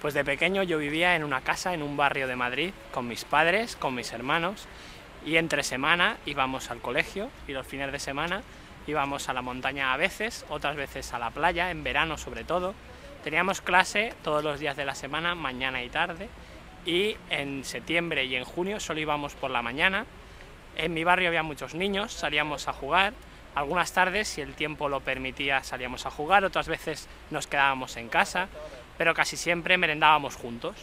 Pues 0.00 0.14
de 0.14 0.24
pequeño 0.24 0.62
yo 0.62 0.78
vivía 0.78 1.14
en 1.14 1.24
una 1.24 1.42
casa 1.42 1.74
en 1.74 1.82
un 1.82 1.96
barrio 1.96 2.26
de 2.26 2.34
Madrid 2.34 2.72
con 2.90 3.06
mis 3.06 3.26
padres, 3.26 3.76
con 3.76 3.94
mis 3.94 4.12
hermanos 4.12 4.66
y 5.26 5.36
entre 5.36 5.62
semana 5.62 6.16
íbamos 6.24 6.70
al 6.70 6.80
colegio 6.80 7.28
y 7.46 7.52
los 7.52 7.66
fines 7.66 7.92
de 7.92 7.98
semana 7.98 8.42
íbamos 8.86 9.28
a 9.28 9.34
la 9.34 9.42
montaña 9.42 9.92
a 9.92 9.98
veces, 9.98 10.46
otras 10.48 10.76
veces 10.76 11.12
a 11.12 11.18
la 11.18 11.30
playa, 11.30 11.70
en 11.70 11.84
verano 11.84 12.16
sobre 12.16 12.44
todo. 12.44 12.74
Teníamos 13.22 13.60
clase 13.60 14.14
todos 14.24 14.42
los 14.42 14.58
días 14.58 14.74
de 14.74 14.86
la 14.86 14.94
semana, 14.94 15.34
mañana 15.34 15.82
y 15.82 15.90
tarde, 15.90 16.30
y 16.86 17.16
en 17.28 17.62
septiembre 17.64 18.24
y 18.24 18.36
en 18.36 18.44
junio 18.44 18.80
solo 18.80 19.00
íbamos 19.00 19.34
por 19.34 19.50
la 19.50 19.60
mañana. 19.60 20.06
En 20.76 20.94
mi 20.94 21.04
barrio 21.04 21.28
había 21.28 21.42
muchos 21.42 21.74
niños, 21.74 22.14
salíamos 22.14 22.68
a 22.68 22.72
jugar. 22.72 23.12
Algunas 23.54 23.92
tardes, 23.92 24.28
si 24.28 24.40
el 24.40 24.54
tiempo 24.54 24.88
lo 24.88 25.00
permitía, 25.00 25.62
salíamos 25.62 26.06
a 26.06 26.10
jugar, 26.10 26.44
otras 26.44 26.68
veces 26.68 27.08
nos 27.30 27.46
quedábamos 27.46 27.96
en 27.96 28.08
casa 28.08 28.48
pero 29.00 29.14
casi 29.14 29.38
siempre 29.38 29.78
merendábamos 29.78 30.36
juntos. 30.36 30.76